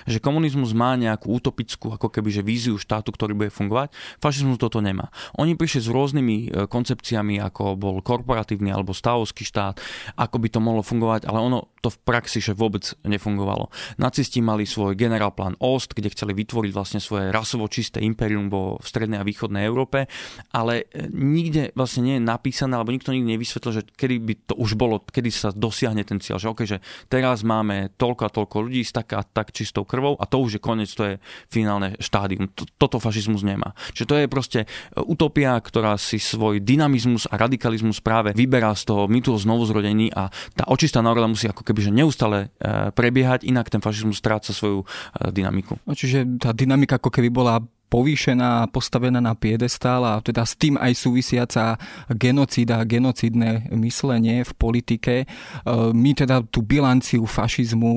[0.07, 3.91] že komunizmus má nejakú utopickú ako keby že víziu štátu, ktorý bude fungovať.
[4.19, 5.11] Fašizmus toto nemá.
[5.35, 9.79] Oni prišli s rôznymi e, koncepciami, ako bol korporatívny alebo stavovský štát,
[10.15, 13.73] ako by to mohlo fungovať, ale ono to v praxi že vôbec nefungovalo.
[13.97, 18.85] Nacisti mali svoj generálplán Ost, kde chceli vytvoriť vlastne svoje rasovo čisté imperium vo v
[18.85, 20.05] strednej a východnej Európe,
[20.53, 24.53] ale e, nikde vlastne nie je napísané, alebo nikto nikdy nevysvetlil, že kedy by to
[24.57, 26.77] už bolo, kedy sa dosiahne ten cieľ, že okay, že
[27.09, 30.57] teraz máme toľko a toľko ľudí s tak a tak čistou krvou a to už
[30.57, 31.15] je koniec, to je
[31.49, 32.49] finálne štádium.
[32.77, 33.73] Toto fašizmus nemá.
[33.97, 34.67] Čiže to je proste e,
[35.01, 40.69] utopia, ktorá si svoj dynamizmus a radikalizmus práve vyberá z toho mytu znovuzrodení a tá
[40.69, 44.85] očistá národa musí ako keby že neustále e, prebiehať, inak ten fašizmus stráca svoju e,
[45.31, 45.79] dynamiku.
[45.87, 50.79] No, čiže tá dynamika ako keby bola povýšená postavená na piedestál a teda s tým
[50.79, 51.75] aj súvisiaca
[52.07, 55.15] genocída, genocidné myslenie v politike.
[55.21, 55.25] E,
[55.91, 57.91] my teda tú bilanciu fašizmu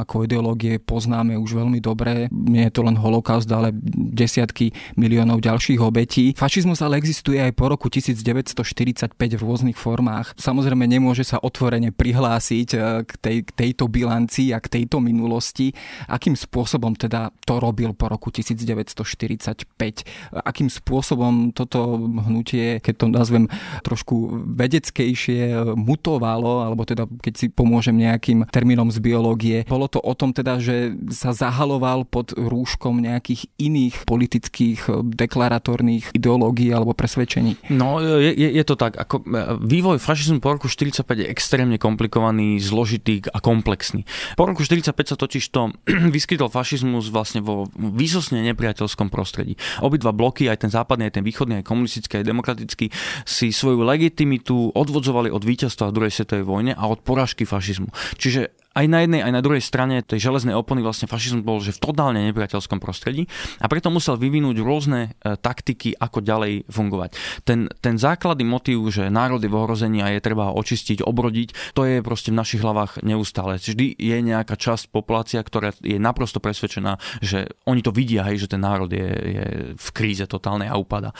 [0.00, 2.32] ako ideológie poznáme už veľmi dobre.
[2.32, 3.76] Nie je to len holokaust, ale
[4.16, 6.32] desiatky miliónov ďalších obetí.
[6.32, 10.32] Fašizmus ale existuje aj po roku 1945 v rôznych formách.
[10.40, 15.76] Samozrejme nemôže sa otvorene prihlásiť e, k, tej, k tejto bilancii a k tejto minulosti.
[16.08, 19.33] Akým spôsobom teda to robil po roku 1945?
[19.38, 20.06] 45.
[20.44, 23.44] Akým spôsobom toto hnutie, keď to nazvem
[23.82, 30.14] trošku vedeckejšie, mutovalo, alebo teda keď si pomôžem nejakým termínom z biológie, bolo to o
[30.14, 37.56] tom teda, že sa zahaloval pod rúškom nejakých iných politických deklaratórnych ideológií alebo presvedčení?
[37.72, 38.96] No, je, je to tak.
[38.98, 44.04] Ako, e, vývoj fašizmu po roku 45 je extrémne komplikovaný, zložitý a komplexný.
[44.38, 45.72] Po roku 45 sa totiž to
[46.16, 49.56] vyskytol fašizmus vlastne vo výsosne nepriateľskom prostredí prostredí.
[49.80, 52.92] Obidva bloky, aj ten západný, aj ten východný, aj komunistický, aj demokratický,
[53.24, 57.88] si svoju legitimitu odvodzovali od víťazstva v druhej svetovej vojne a od porážky fašizmu.
[58.20, 61.74] Čiže aj na jednej, aj na druhej strane tej železnej opony vlastne fašizmus bol že
[61.74, 63.30] v totálne nepriateľskom prostredí
[63.62, 67.10] a preto musel vyvinúť rôzne e, taktiky, ako ďalej fungovať.
[67.46, 71.74] Ten, ten základný motív, že národ je v ohrození a je treba ho očistiť, obrodiť,
[71.78, 73.62] to je proste v našich hlavách neustále.
[73.62, 78.50] Vždy je nejaká časť populácia, ktorá je naprosto presvedčená, že oni to vidia, hej, že
[78.50, 79.44] ten národ je, je
[79.78, 81.14] v kríze totálnej a upada.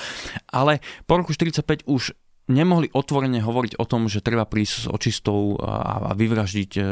[0.50, 2.12] Ale po roku 45 už
[2.48, 6.82] nemohli otvorene hovoriť o tom, že treba prísť s očistou a vyvraždiť e,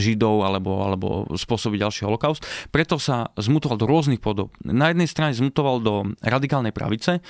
[0.00, 2.40] Židov alebo, alebo spôsobiť ďalší holokaust.
[2.72, 4.56] Preto sa zmutoval do rôznych podob.
[4.64, 7.20] Na jednej strane zmutoval do radikálnej pravice.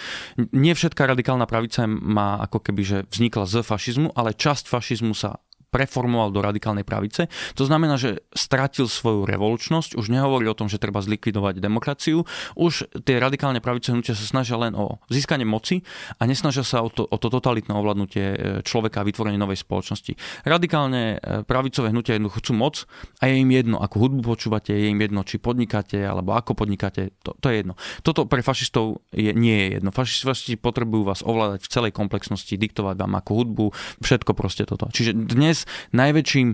[0.55, 5.43] Nie všetká radikálna pravica má ako keby, že vznikla z fašizmu, ale časť fašizmu sa
[5.75, 7.27] preformoval do radikálnej pravice.
[7.59, 12.23] To znamená, že stratil svoju revolučnosť, už nehovorí o tom, že treba zlikvidovať demokraciu,
[12.55, 15.83] už tie radikálne pravice hnutia sa snažia len o získanie moci
[16.23, 20.15] a nesnažia sa o to, o to totalitné ovládnutie e, človeka a vytvorenie novej spoločnosti.
[20.47, 22.75] Radikálne e, pravicové hnutia jednoducho chcú moc
[23.19, 27.11] a je im jedno, akú hudbu počúvate, je im jedno, či podnikáte alebo ako podnikáte,
[27.27, 27.75] to, to je jedno.
[28.07, 29.91] Toto pre fašistov je, nie je jedno.
[29.91, 33.67] Fašisti potrebujú vás ovládať v celej komplexnosti, diktovať vám ako hudbu,
[34.05, 34.87] všetko proste toto.
[34.93, 36.49] Čiže dnes najväčším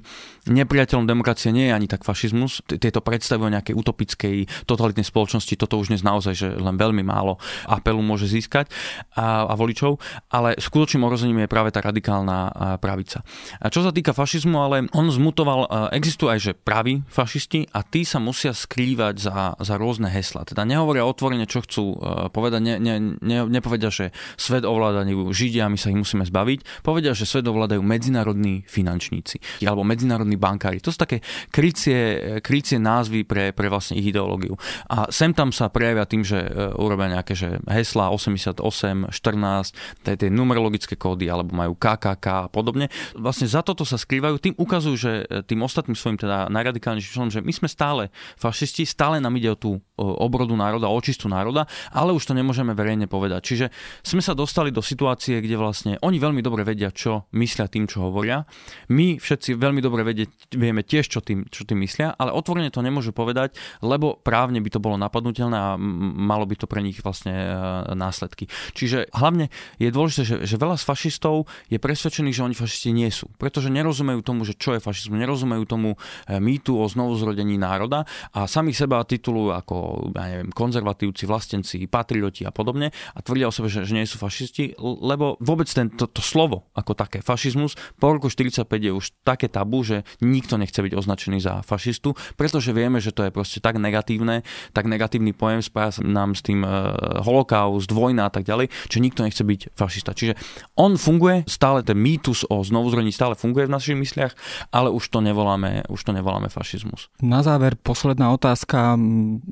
[0.51, 5.77] nepriateľom demokracie nie je ani tak fašizmus, tieto predstavy o nejakej utopickej totalitnej spoločnosti, toto
[5.77, 7.37] už dnes naozaj, že len veľmi málo
[7.69, 8.73] apelu môže získať
[9.15, 10.01] a, a voličov,
[10.33, 13.21] ale skutočným ohrozením je práve tá radikálna pravica.
[13.61, 18.09] A čo sa týka fašizmu, ale on zmutoval, existujú aj že praví fašisti a tí
[18.09, 20.49] sa musia skrývať za, za rôzne hesla.
[20.49, 22.01] Teda nehovoria otvorene, čo chcú
[22.33, 26.81] povedať, ne, ne, ne, nepovedia, že svet ovládajú Židia, my sa ich musíme zbaviť.
[26.81, 28.65] Povedia, že svet ovládajú medzinárodní
[29.01, 30.85] finančníci alebo medzinárodní bankári.
[30.85, 34.61] To sú také krycie, krycie názvy pre, pre vlastne ich ideológiu.
[34.93, 38.61] A sem tam sa prejavia tým, že e, urobia nejaké že hesla 88,
[39.09, 42.93] 14, tie, tie numerologické kódy, alebo majú KKK a podobne.
[43.17, 47.33] Vlastne za toto sa skrývajú, tým ukazujú, že e, tým ostatným svojim teda najradikálnejším členom,
[47.33, 48.03] že my sme stále
[48.37, 49.71] fašisti, stále nám ide o tú
[50.01, 53.41] obrodu národa, očistu národa, ale už to nemôžeme verejne povedať.
[53.45, 53.67] Čiže
[54.01, 58.09] sme sa dostali do situácie, kde vlastne oni veľmi dobre vedia, čo myslia tým, čo
[58.09, 58.49] hovoria.
[58.91, 62.83] My všetci veľmi dobre vedie, vieme tiež, čo tým, čo tým myslia, ale otvorene to
[62.83, 63.55] nemôžu povedať,
[63.87, 67.55] lebo právne by to bolo napadnutelné a malo by to pre nich vlastne e,
[67.95, 68.51] následky.
[68.75, 69.47] Čiže hlavne
[69.79, 73.71] je dôležité, že, že veľa z fašistov je presvedčených, že oni fašisti nie sú, pretože
[73.71, 75.95] nerozumejú tomu, že čo je fašizmus, nerozumejú tomu
[76.27, 78.03] e, mýtu o znovuzrodení národa
[78.35, 79.77] a sami seba titulujú ako
[80.19, 84.19] ja neviem, konzervatívci, vlastenci, patrioti a podobne a tvrdia o sebe, že, že nie sú
[84.19, 89.47] fašisti, lebo vôbec ten, to slovo ako také fašizmus po roku 45 je už také
[89.47, 93.77] tabu, že nikto nechce byť označený za fašistu, pretože vieme, že to je proste tak
[93.77, 98.99] negatívne, tak negatívny pojem spája nám s tým uh, holokaust, vojna a tak ďalej, že
[99.03, 100.17] nikto nechce byť fašista.
[100.17, 100.35] Čiže
[100.77, 104.33] on funguje, stále ten mýtus o znovuzrodení stále funguje v našich mysliach,
[104.73, 107.13] ale už to nevoláme, už to nevoláme fašizmus.
[107.21, 108.97] Na záver posledná otázka.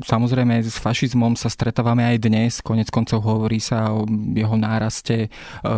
[0.06, 5.28] Samozrejme s fašizmom sa stretávame aj dnes, konec koncov hovorí sa o jeho náraste e,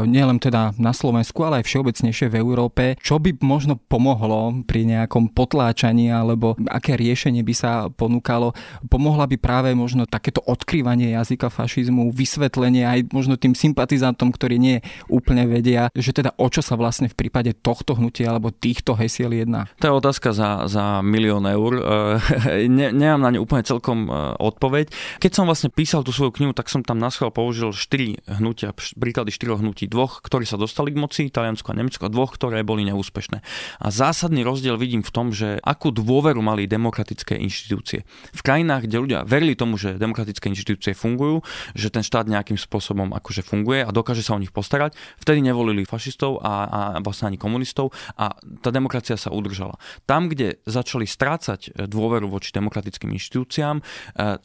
[0.06, 2.84] nielen teda na Slovensku, ale aj všeobecnejšie v Európe.
[3.00, 8.52] Čo by možno pomohlo pri nejakom potláčaní alebo aké riešenie by sa ponúkalo?
[8.88, 14.82] Pomohla by práve možno takéto odkrývanie jazyka fašizmu, vysvetlenie aj možno tým sympatizantom, ktorí nie
[15.06, 19.30] úplne vedia, že teda o čo sa vlastne v prípade tohto hnutia alebo týchto hesiel
[19.30, 19.70] jedná?
[19.80, 21.72] To je otázka za, za milión eur.
[21.78, 24.90] E, ne, nemám na ňu úplne celkom e, odpoveď.
[25.22, 29.30] Keď som vlastne písal tú svoju knihu, tak som tam na použil štyri hnutia, príklady
[29.30, 29.86] štyroch hnutí.
[29.86, 33.29] Dvoch, ktorí sa dostali k moci, Taliansko a Nemecko, a dvoch, ktoré boli neúspešné.
[33.78, 38.02] A zásadný rozdiel vidím v tom, že akú dôveru mali demokratické inštitúcie.
[38.34, 41.46] V krajinách, kde ľudia verili tomu, že demokratické inštitúcie fungujú,
[41.78, 45.86] že ten štát nejakým spôsobom akože funguje a dokáže sa o nich postarať, vtedy nevolili
[45.86, 49.78] fašistov a, a vlastne ani komunistov a tá demokracia sa udržala.
[50.08, 53.82] Tam, kde začali strácať dôveru voči demokratickým inštitúciám, e,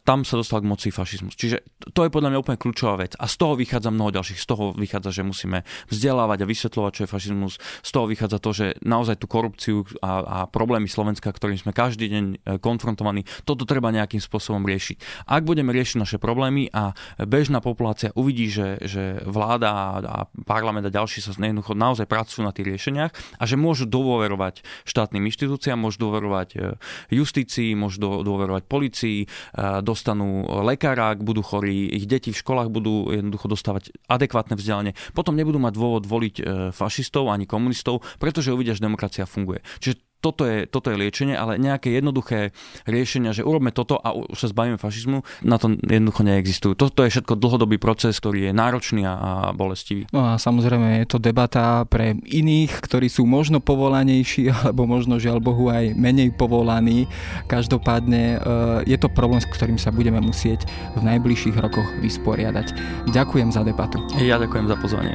[0.04, 1.38] tam sa dostal k moci fašizmus.
[1.38, 1.62] Čiže
[1.94, 3.14] to je podľa mňa úplne kľúčová vec.
[3.16, 4.38] A z toho vychádza mnoho ďalších.
[4.42, 7.54] Z toho vychádza, že musíme vzdelávať a vysvetľovať, čo je fašizmus.
[7.82, 12.10] Z toho vychádza to, že naozaj tú korupciu a, a problémy Slovenska, ktorým sme každý
[12.10, 15.28] deň e, konfrontovaní, toto treba nejakým spôsobom riešiť.
[15.30, 20.16] Ak budeme riešiť naše problémy a bežná populácia uvidí, že, že vláda a
[20.48, 25.22] parlament a ďalší sa jednoducho naozaj pracujú na tých riešeniach a že môžu dôverovať štátnym
[25.28, 26.58] inštitúciám, môžu dôverovať e,
[27.12, 29.26] justícii, môžu dôverovať policii, e,
[29.84, 34.92] dostanú lekára, ak budú chorí, ich deti v školách budú jednoducho dostávať adekvátne vzdelanie.
[35.12, 36.34] Potom nebudú mať dôvod voliť
[36.72, 39.60] fašistov ani komunistov, pretože uvidia, že demokracia funguje.
[39.78, 42.50] Čiže toto je, toto je liečenie, ale nejaké jednoduché
[42.88, 46.72] riešenia, že urobme toto a už sa zbavíme fašizmu, na to jednoducho neexistujú.
[46.74, 50.10] Toto je všetko dlhodobý proces, ktorý je náročný a bolestivý.
[50.10, 55.38] No a samozrejme je to debata pre iných, ktorí sú možno povolanejší, alebo možno žiaľ
[55.38, 57.06] Bohu aj menej povolaní.
[57.46, 58.38] Každopádne e,
[58.88, 60.66] je to problém, s ktorým sa budeme musieť
[60.98, 62.74] v najbližších rokoch vysporiadať.
[63.14, 64.02] Ďakujem za debatu.
[64.18, 65.14] Ja ďakujem za pozvanie.